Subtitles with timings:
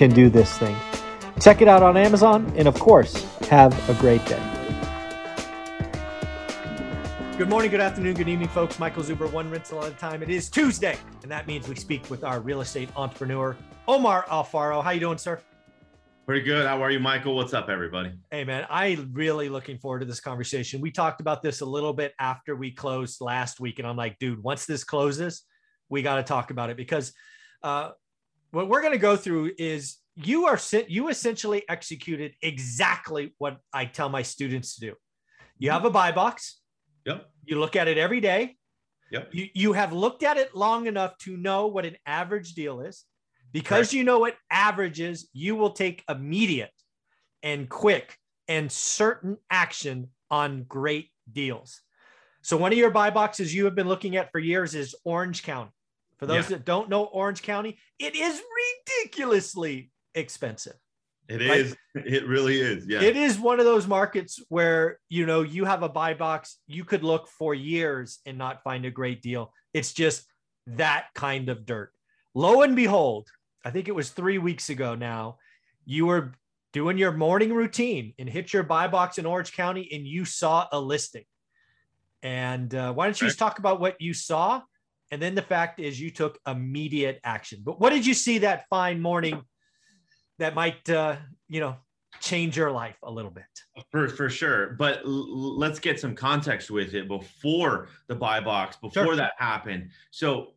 [0.00, 0.74] can do this thing.
[1.42, 4.40] Check it out on Amazon, and of course, have a great day.
[7.36, 8.78] Good morning, good afternoon, good evening, folks.
[8.78, 10.22] Michael Zuber, one rental at a time.
[10.22, 13.54] It is Tuesday, and that means we speak with our real estate entrepreneur,
[13.86, 14.82] Omar Alfaro.
[14.82, 15.38] How you doing, sir?
[16.24, 16.66] Pretty good.
[16.66, 17.36] How are you, Michael?
[17.36, 18.12] What's up, everybody?
[18.30, 20.80] Hey, man, I really looking forward to this conversation.
[20.80, 24.18] We talked about this a little bit after we closed last week, and I'm like,
[24.18, 25.42] dude, once this closes,
[25.90, 27.12] we got to talk about it because
[27.62, 27.90] uh,
[28.50, 30.58] what we're going to go through is you are
[30.88, 34.86] you essentially executed exactly what I tell my students to do.
[35.58, 35.74] You mm-hmm.
[35.74, 36.60] have a buy box.
[37.06, 37.30] Yep.
[37.44, 38.56] You look at it every day.
[39.10, 39.28] Yep.
[39.32, 43.04] You, you have looked at it long enough to know what an average deal is.
[43.52, 43.92] Because Correct.
[43.94, 46.70] you know what average is, you will take immediate
[47.42, 48.16] and quick
[48.46, 51.80] and certain action on great deals.
[52.42, 55.42] So one of your buy boxes you have been looking at for years is Orange
[55.42, 55.72] County.
[56.20, 56.58] For those Yeah.
[56.58, 58.40] that don't know Orange County, it is
[58.98, 60.76] ridiculously expensive.
[61.28, 61.60] It Right.
[61.60, 61.76] is.
[61.94, 62.86] It really is.
[62.86, 63.00] Yeah.
[63.00, 66.84] It is one of those markets where you know you have a buy box, you
[66.84, 69.54] could look for years and not find a great deal.
[69.72, 70.26] It's just
[70.66, 71.92] that kind of dirt.
[72.34, 73.28] Lo and behold,
[73.64, 75.38] I think it was three weeks ago now,
[75.86, 76.34] you were
[76.74, 80.68] doing your morning routine and hit your buy box in Orange County and you saw
[80.70, 81.24] a listing.
[82.22, 84.62] And uh, why don't you just talk about what you saw?
[85.10, 87.62] And then the fact is you took immediate action.
[87.64, 89.42] But what did you see that fine morning
[90.38, 91.16] that might, uh,
[91.48, 91.76] you know,
[92.20, 93.44] change your life a little bit?
[93.90, 94.74] for for sure.
[94.78, 99.16] But l- let's get some context with it before the buy box, before Sure.
[99.16, 99.90] that happened.
[100.10, 100.54] So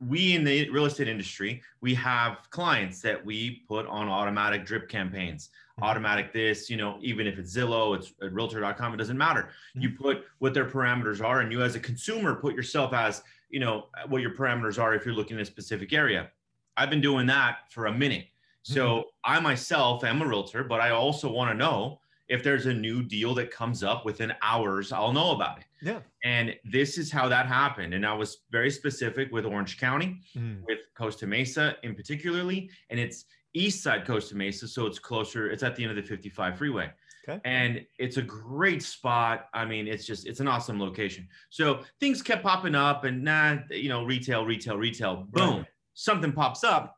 [0.00, 4.88] we in the real estate industry, we have clients that we put on automatic drip
[4.88, 5.50] campaigns.
[5.78, 5.84] Mhm.
[5.84, 9.50] Automatic this, you know, even if it's Zillow, it's at realtor.com, it doesn't matter.
[9.74, 13.60] You put what their parameters are, and you as a consumer put yourself as, you
[13.60, 16.30] know, what your parameters are if you're looking in a specific area.
[16.76, 18.28] I've been doing that for a minute.
[18.62, 22.74] So I myself am a realtor, but I also want to know if there's a
[22.74, 25.64] new deal that comes up within hours, I'll know about it.
[25.80, 26.00] Yeah.
[26.24, 27.94] And this is how that happened.
[27.94, 30.62] And I was very specific with Orange County, mm.
[30.66, 33.24] with Costa Mesa in particularly, and it's
[33.54, 35.50] east side Costa Mesa, so it's closer.
[35.50, 36.90] It's at the end of the 55 freeway.
[37.28, 37.40] Okay.
[37.44, 39.48] And it's a great spot.
[39.52, 41.28] I mean, it's just it's an awesome location.
[41.50, 45.26] So things kept popping up, and nah, you know, retail, retail, retail.
[45.30, 45.66] Boom, Right.
[45.94, 46.96] something pops up.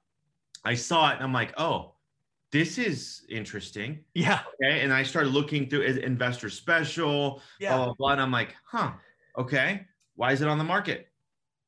[0.65, 1.95] I saw it, and I'm like, oh,
[2.53, 4.01] this is interesting.
[4.15, 4.41] Yeah.
[4.63, 4.81] Okay.
[4.81, 7.77] And I started looking through investor special, Yeah.
[7.77, 8.13] blah, blah, blah.
[8.13, 8.93] And I'm like, huh,
[9.39, 9.87] okay.
[10.17, 11.09] Why is it on the market?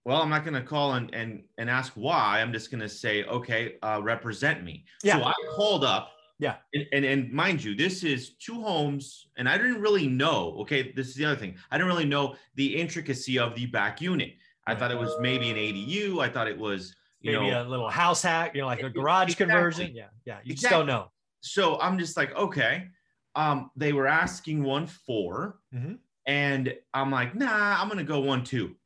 [0.04, 2.41] Well, I'm not going to call and, and, and ask why.
[2.41, 4.84] I'm just going to say, okay, uh, represent me.
[5.04, 5.19] Yeah.
[5.19, 6.10] So I called up.
[6.41, 6.56] Yeah.
[6.75, 9.28] And, and, and mind you, this is two homes.
[9.37, 10.56] And I didn't really know.
[10.62, 10.92] Okay.
[10.97, 11.54] This is the other thing.
[11.71, 14.34] I didn't really know the intricacy of the back unit.
[14.66, 16.21] I thought it was maybe an ADU.
[16.21, 19.33] I thought it was, Maybe know, a little house hack, you know, like a garage
[19.33, 19.47] Exactly.
[19.47, 19.94] conversion.
[19.94, 20.06] Yeah.
[20.25, 20.38] Yeah.
[20.44, 21.10] You just don't know.
[21.41, 22.88] so I'm just like, okay.
[23.34, 25.99] Um, they were asking one four, Mhm.
[26.27, 28.77] and I'm like, nah, I'm gonna go one two,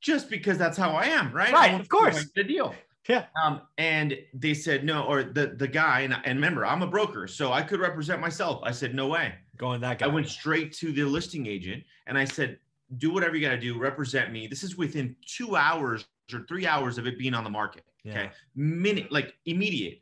[0.00, 1.52] just because that's how I am, right?
[1.52, 2.30] Right, of course.
[2.36, 2.72] The deal.
[3.08, 3.26] Yeah.
[3.42, 7.26] Um, and they said no, or the the guy, and, and remember, I'm a broker,
[7.26, 8.60] so I could represent myself.
[8.64, 9.34] I said, no way.
[9.56, 10.06] Going that guy.
[10.06, 12.58] I went straight to the listing agent, and I said,
[12.98, 14.46] do whatever you got to do, represent me.
[14.46, 17.84] This is within two hours or three hours of it being on the market.
[18.04, 18.12] Yeah.
[18.12, 18.30] Okay.
[18.54, 20.00] Minute, like immediate.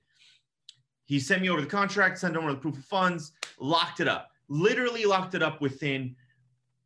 [1.06, 4.30] He sent me over the contract, sent over the proof of funds, locked it up.
[4.48, 6.16] Literally locked it up within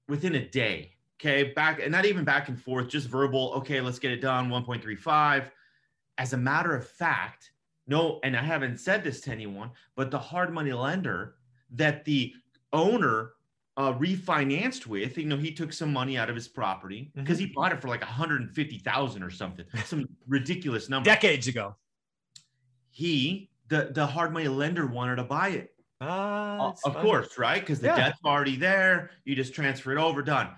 [0.08, 0.92] within a day.
[1.20, 1.52] Okay.
[1.52, 3.52] Back and not even back and forth, just verbal.
[3.56, 4.48] Okay, let's get it done.
[4.48, 5.50] 1.35.
[6.18, 7.52] As a matter of fact,
[7.86, 11.36] no, and I haven't said this to anyone, but the hard money lender
[11.70, 12.34] that the
[12.72, 13.32] owner
[13.78, 17.46] uh, refinanced with, you know, he took some money out of his property because he
[17.46, 21.08] bought it for like 150,000 or something, some ridiculous number.
[21.08, 21.76] Decades ago.
[22.90, 25.70] he, the the hard money lender, wanted to buy it.
[26.00, 27.00] Uh, of funny.
[27.08, 27.60] course, right?
[27.60, 27.96] Because the Yeah.
[27.96, 29.10] debt's already there.
[29.24, 30.48] You just transfer it over, done.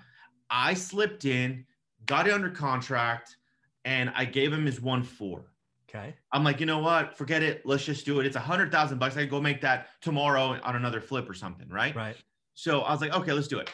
[0.49, 1.64] I slipped in,
[2.06, 3.37] got it under contract,
[3.84, 5.52] and I gave him his one four.
[5.88, 6.14] Okay.
[6.32, 7.17] I'm like, you know what?
[7.19, 7.67] Forget it.
[7.67, 8.26] Let's just do it.
[8.26, 9.17] It's a hundred thousand bucks.
[9.17, 11.94] I can go make that tomorrow on another flip or something, right?
[11.96, 12.17] Right.
[12.60, 13.70] So I was like, okay, let's do it.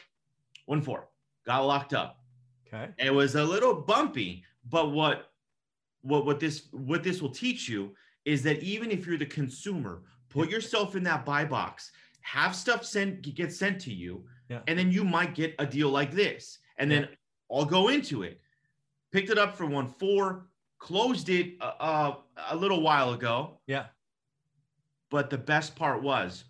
[0.67, 1.09] One four.
[1.45, 2.21] Got locked up.
[2.69, 2.89] Okay.
[2.99, 5.33] It was a little bumpy, but what
[6.03, 10.03] what what this what this will teach you is that even if you're the consumer,
[10.29, 11.91] put yourself in that buy box,
[12.21, 14.61] have stuff sent get sent to you, Yeah.
[14.69, 16.59] and then you might get a deal like this.
[16.79, 17.09] And then
[17.51, 18.41] I'll go into it.
[19.11, 20.47] Picked it up for one four,
[20.79, 22.15] closed it uh, uh,
[22.51, 23.59] a little while ago.
[23.67, 23.87] Yeah.
[25.11, 26.45] But the best part was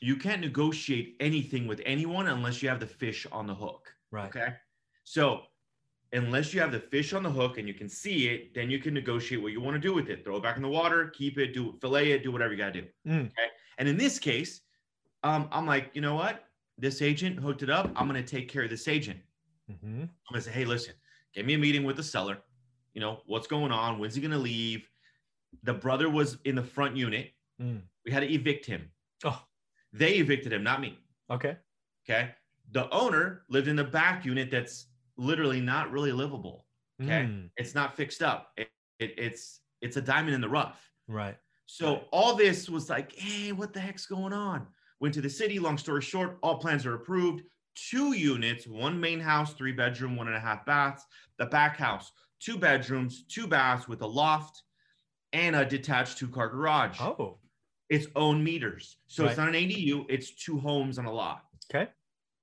[0.00, 3.94] you can't negotiate anything with anyone unless you have the fish on the hook.
[4.10, 4.28] Right.
[4.28, 4.54] Okay.
[5.04, 5.42] So
[6.12, 8.78] unless you have the fish on the hook and you can see it, then you
[8.78, 10.24] can negotiate what you want to do with it.
[10.24, 12.82] Throw it back in the water, keep it, do fillet it, do whatever you gotta
[12.82, 12.86] do.
[13.06, 13.26] Mm.
[13.26, 13.48] Okay.
[13.78, 14.60] And in this case,
[15.22, 16.44] um, I'm like, you know what?
[16.78, 17.90] This agent hooked it up.
[17.96, 19.20] I'm gonna take care of this agent.
[19.70, 20.02] Mhm.
[20.02, 20.94] I'm gonna say, hey, listen,
[21.34, 22.38] get me a meeting with the seller.
[22.94, 23.98] You know, what's going on?
[23.98, 24.88] When's he gonna leave?
[25.62, 27.32] The brother was in the front unit.
[27.60, 27.82] Mm.
[28.04, 28.90] We had to evict him.
[29.24, 29.42] Oh,
[29.94, 30.98] They evicted him, not me.
[31.30, 31.56] okay.
[32.06, 32.30] Okay.
[32.72, 36.66] The owner lived in the back unit that's literally not really livable.
[37.02, 37.22] Okay.
[37.22, 37.48] Mm.
[37.56, 38.48] It's not fixed up.
[38.56, 38.68] It,
[38.98, 40.86] it, it's it's a diamond in the rough.
[41.08, 41.36] Right.
[41.66, 44.66] So all this was like, hey, what the heck's going on?
[45.00, 45.58] Went to the city.
[45.58, 47.42] Long story short, all plans are approved.
[47.90, 51.04] Two units, one main house, three bedroom, one and a half baths.
[51.38, 54.62] The back house, two bedrooms, two baths with a loft,
[55.32, 57.00] and a detached two car garage.
[57.00, 57.38] Oh,
[57.90, 58.96] Its own meters.
[59.06, 60.06] So it's not an ADU.
[60.08, 61.44] It's two homes on a lot.
[61.70, 61.90] okay.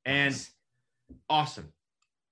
[0.06, 0.52] And Nice.
[1.30, 1.72] awesome.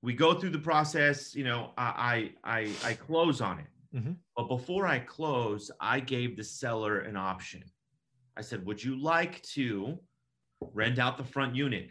[0.01, 1.35] We go through the process.
[1.35, 3.65] You know, I I I, I close on it.
[3.95, 4.15] Mhm.
[4.35, 7.63] But before I close, I gave the seller an option.
[8.38, 10.00] I said, "Would you like to
[10.73, 11.89] rent out the front unit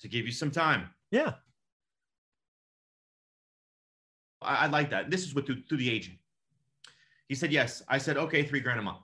[0.00, 1.34] to give you some time?" Yeah.
[4.42, 5.10] I, I like that.
[5.10, 6.18] This is with through, through the agent.
[7.28, 7.82] He said yes.
[7.88, 9.02] I said, "Okay, three grand a month,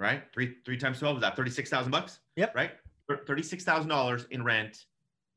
[0.00, 0.22] right?
[0.32, 2.20] Three three times twelve is that thirty six thousand bucks?
[2.36, 2.54] Yep.
[2.54, 2.72] Right,
[3.26, 4.86] thirty six thousand dollars in rent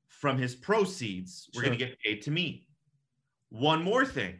[0.07, 1.49] from his proceeds.
[1.55, 2.67] We're gonna get paid to me.
[3.49, 4.39] One more thing.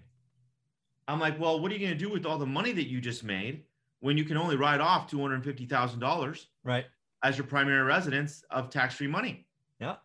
[1.07, 3.23] I'm like, well, what are you gonna do with all the money that you just
[3.23, 3.65] made
[3.99, 6.85] when you can only write off two hundred fifty thousand dollars Right.
[7.23, 9.45] as your primary residence of tax free money?
[9.79, 9.97] Yeah.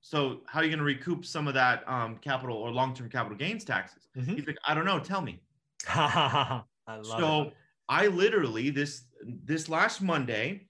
[0.00, 3.36] So how are you gonna recoup some of that um, capital or long term capital
[3.36, 4.08] gains taxes?
[4.16, 4.36] Mhm.
[4.36, 4.98] He's like, I don't know.
[4.98, 5.40] Tell me.
[5.88, 7.54] I love so it.
[7.90, 10.68] I literally this this last Monday,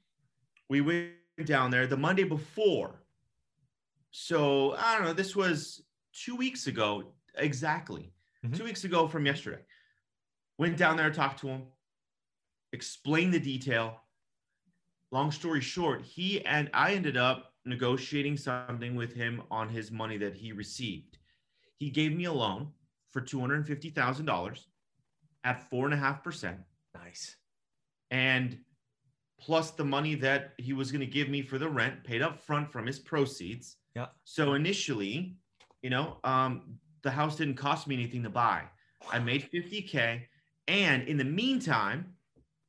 [0.69, 1.13] we went
[1.45, 3.03] down there the Monday before.
[4.11, 5.13] So I don't know.
[5.13, 8.13] This was two weeks ago exactly.
[8.45, 8.57] Mhm.
[8.57, 9.63] Two weeks ago from yesterday.
[10.59, 11.67] Went down there, talked to him,
[12.73, 14.01] explained the detail.
[15.11, 20.19] Long story short, he and I ended up negotiating something with him on his money
[20.19, 21.19] that he received.
[21.77, 22.73] He gave me a loan
[23.11, 24.69] for two hundred and fifty thousand dollars
[25.45, 26.61] at four and a half percent,
[26.95, 27.37] Nice.
[28.11, 28.59] And
[29.41, 32.41] plus the money that he was going to give me for the rent paid up
[32.41, 33.77] front from his proceeds.
[33.95, 34.07] Yeah.
[34.25, 35.37] So initially,
[35.83, 38.65] you know, um, the house didn't cost me anything to buy.
[39.11, 40.23] I made 50k,
[40.67, 42.15] and in the meantime,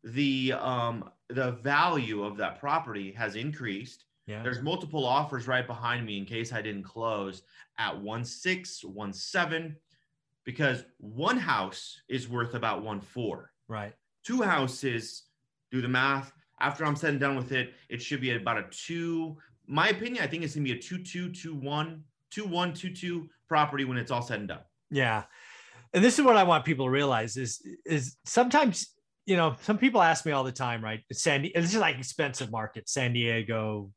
[0.04, 4.06] the um, the value of that property has increased.
[4.28, 4.44] Yeah.
[4.44, 7.42] There's multiple offers right behind me in case I didn't close
[7.80, 9.76] at one six, one seven,
[10.46, 13.52] because one house is worth about one four.
[13.68, 13.94] Right.
[14.24, 15.24] Two houses,
[15.72, 16.32] do the math.
[16.62, 19.38] After I'm said and done with it, it should be about a two.
[19.68, 22.94] My opinion, I think it's gonna be a two two two one two one two
[22.94, 24.62] two property when it's all said and done.
[24.92, 25.24] Yeah.
[25.94, 28.94] And this is what I want people to realize is is sometimes,
[29.26, 31.02] you know, some people ask me all the time, right?
[31.12, 33.92] Sandy, it's just like expensive markets, San Diego,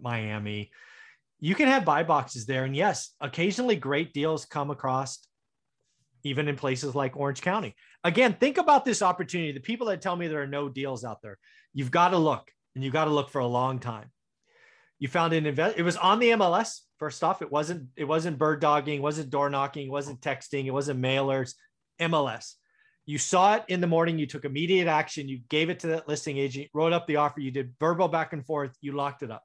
[0.00, 0.70] Miami.
[1.40, 2.64] You can have buy boxes there.
[2.64, 5.18] And yes, occasionally great deals come across
[6.24, 7.74] even in places like Orange County.
[8.04, 9.52] Again, think about this opportunity.
[9.52, 11.38] The people that tell me there are no deals out there,
[11.72, 14.10] you've got to look and you've got to look for a long time.
[14.98, 15.78] You found an invest.
[15.78, 16.80] It was on the MLS.
[16.98, 17.88] First off, it wasn't.
[17.96, 18.98] It wasn't bird dogging.
[18.98, 19.88] It wasn't door knocking.
[19.88, 20.66] It wasn't texting.
[20.66, 21.54] It wasn't mailers.
[22.00, 22.54] MLS.
[23.04, 24.18] You saw it in the morning.
[24.18, 25.28] You took immediate action.
[25.28, 26.68] You gave it to that listing agent.
[26.72, 27.40] Wrote up the offer.
[27.40, 28.76] You did verbal back and forth.
[28.80, 29.42] You locked it up.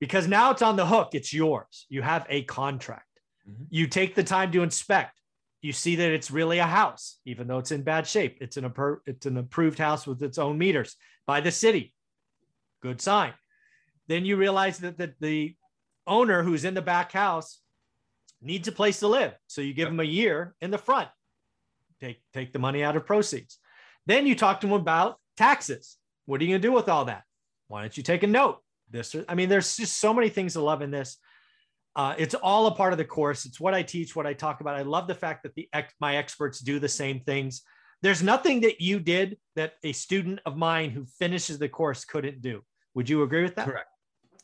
[0.00, 1.10] Because now it's on the hook.
[1.12, 1.84] It's yours.
[1.90, 3.04] You have a contract.
[3.46, 3.66] Mhm.
[3.68, 5.20] You take the time to inspect.
[5.62, 8.38] You see that it's really a house, even though it's in bad shape.
[8.40, 8.72] It's an
[9.06, 10.96] it's an approved house with its own meters
[11.26, 11.92] by the city.
[12.82, 13.32] Good sign.
[14.06, 15.56] Then you realize that the, the
[16.06, 17.60] owner who's in the back house
[18.40, 19.34] needs a place to live.
[19.48, 21.08] So you give him a year in the front.
[22.00, 23.58] Take take the money out of proceeds.
[24.04, 25.96] Then you talk to him about taxes.
[26.26, 27.24] What are you going to do with all that?
[27.68, 28.58] Why don't you take a note?
[28.90, 31.16] This, I mean, there's just so many things to love in this.
[31.96, 33.46] Uh, it's all a part of the course.
[33.46, 34.76] It's what I teach, what I talk about.
[34.76, 37.62] I love the fact that the ex, my experts do the same things.
[38.02, 42.42] There's nothing that you did that a student of mine who finishes the course couldn't
[42.42, 42.60] do.
[42.94, 43.66] Would you agree with that?
[43.66, 43.88] Correct.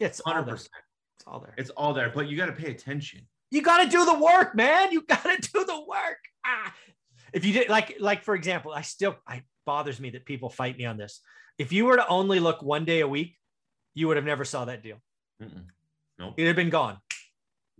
[0.00, 0.54] It's all Hundred there.
[0.54, 0.70] percent.
[1.18, 1.54] It's all there.
[1.58, 3.20] It's all there, but you got to pay attention.
[3.50, 4.90] You got to do the work, man.
[4.90, 6.18] You got to do the work.
[6.46, 6.74] Ah.
[7.34, 10.78] If you did like, like for example, I still, I bothers me that people fight
[10.78, 11.20] me on this.
[11.58, 13.36] If you were to only look one day a week,
[13.94, 14.96] you would have never saw that deal.
[15.42, 15.66] Mm-mm.
[16.18, 16.34] Nope.
[16.38, 16.96] It'd have been gone,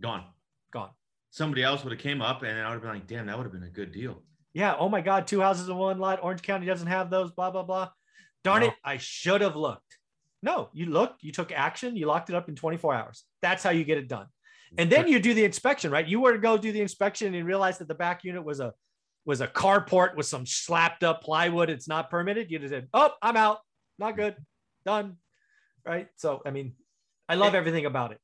[0.03, 0.25] Gone.
[0.71, 0.89] gone.
[1.31, 3.45] Somebody else would have came up and I would have been like, damn, that would
[3.45, 4.21] have been a good deal.
[4.53, 4.75] Yeah.
[4.77, 5.25] Oh my God.
[5.25, 6.19] Two houses in one lot.
[6.21, 7.31] Orange County doesn't have those.
[7.31, 7.89] Blah blah blah.
[8.43, 8.67] Darn No.
[8.67, 8.73] it!
[8.83, 9.97] I should have looked.
[10.43, 11.23] No, you looked.
[11.23, 11.95] You took action.
[11.95, 13.23] You locked it up in 24 hours.
[13.41, 14.27] That's how you get it done.
[14.77, 16.05] And then you do the inspection, right?
[16.05, 18.73] You were to go do the inspection and realize that the back unit was a
[19.25, 21.69] was a carport with some slapped up plywood.
[21.69, 22.51] It's not permitted.
[22.51, 23.59] You'd have said, "Oh, I'm out.
[23.97, 24.35] Not good.
[24.85, 25.17] Done."
[25.85, 26.07] Right.
[26.17, 26.73] So, I mean,
[27.29, 28.19] I love everything about it.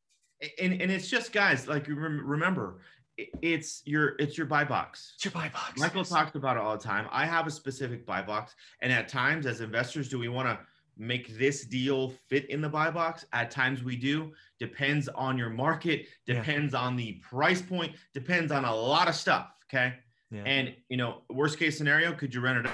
[0.61, 2.79] And and it's just guys like you remember
[3.17, 5.77] it's your it's your buy box It's your buy box.
[5.77, 9.09] michael talks about it all the time i have a specific buy box and at
[9.09, 10.57] times as investors do we want to
[10.97, 15.49] make this deal fit in the buy box at times we do depends on your
[15.49, 16.35] market Yeah.
[16.35, 19.95] depends on the price point depends on a lot of stuff okay
[20.31, 20.43] Yeah.
[20.45, 22.71] and you know worst case scenario could you rent it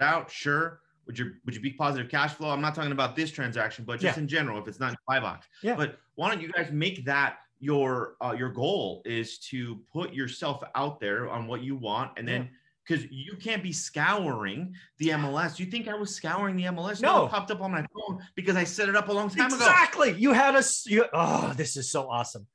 [0.00, 3.32] out sure would you would you be positive cash flow i'm not talking about this
[3.32, 4.22] transaction but just Yeah.
[4.22, 5.74] in general if it's not in the buy box Yeah.
[5.74, 10.62] but why don't you guys make that your uh, your goal is to put yourself
[10.74, 12.48] out there on what you want and then
[12.86, 17.26] because you can't be scouring the mls you think i was scouring the mls No.
[17.26, 19.56] it popped up on my phone because i set it up a long time ago
[19.56, 20.12] exactly.
[20.18, 20.86] You had us.
[20.86, 22.46] You, oh, this is so awesome.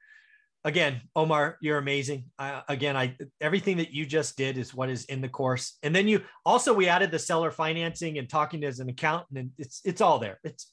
[0.65, 2.25] Again, Omar, you're amazing.
[2.39, 5.93] Uh, again, I everything that you just did is what is in the course, and
[5.93, 9.81] then you also we added the seller financing and talking as an accountant, and it's
[9.83, 10.39] it's all there.
[10.45, 10.71] It's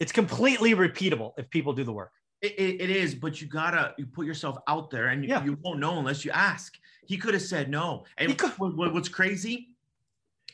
[0.00, 2.12] it's completely repeatable if people do the work.
[2.40, 5.44] It, it, it is, but you gotta you put yourself out there, and you, Yeah.
[5.44, 6.76] you won't know unless you ask.
[7.06, 8.04] He could have said no.
[8.16, 9.68] And what, what- what's crazy?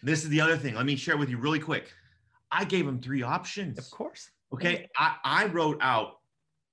[0.02, 0.74] This is the other thing.
[0.74, 1.92] Let me share with you really quick.
[2.50, 3.78] I gave him three options.
[3.78, 4.30] Of course.
[4.52, 6.20] Okay, I, I wrote out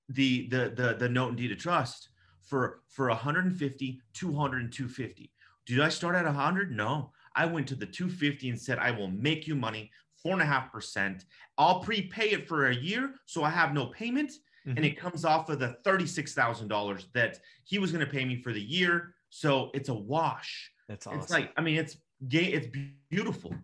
[0.09, 2.09] the the the the note and deed of trust
[2.41, 5.31] for for 150, 200, and 250.
[5.65, 6.71] Did I start at 100?
[6.75, 7.11] No.
[7.35, 9.89] I went to the 250 and said I will make you money,
[10.21, 11.25] four and a half percent.
[11.57, 14.31] I'll prepay it for a year, so I have no payment
[14.65, 14.85] and Mhm.
[14.85, 18.61] it comes off of the $36,000 that he was going to pay me for the
[18.61, 19.15] year.
[19.29, 20.71] So it's a wash.
[20.87, 21.19] That's awesome.
[21.19, 21.97] It's like, I mean, it's
[22.27, 22.45] gay.
[22.45, 22.67] It's
[23.09, 23.55] beautiful.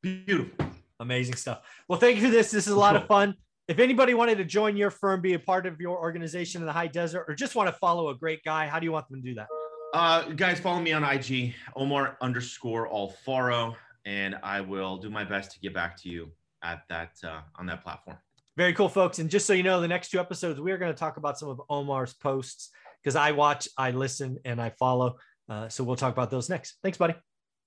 [0.00, 0.66] Beautiful.
[1.00, 1.60] Amazing stuff.
[1.88, 2.50] Well, thank you for this.
[2.50, 3.34] This is a lot of fun.
[3.68, 6.72] If anybody wanted to join your firm, be a part of your organization in the
[6.72, 9.20] high desert, or just want to follow a great guy, how do you want them
[9.20, 9.48] to do that?
[9.92, 13.74] Uh, guys, follow me on IG, Omar underscore Alfaro,
[14.08, 16.30] and I will do my best to get back to you
[16.64, 18.16] at that uh, on that platform.
[18.56, 19.18] Very cool, folks.
[19.18, 21.50] And just so you know, the next two episodes, we're going to talk about some
[21.50, 22.70] of Omar's posts
[23.02, 25.16] because I watch, I listen, and I follow.
[25.48, 26.78] Uh, so we'll talk about those next.
[26.82, 27.14] Thanks, buddy.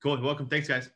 [0.03, 0.19] Cool.
[0.21, 0.47] Welcome.
[0.47, 0.89] Thanks, guys.